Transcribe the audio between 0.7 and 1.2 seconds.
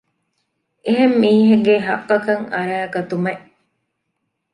އެހެން